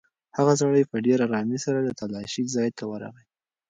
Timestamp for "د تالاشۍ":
1.81-2.43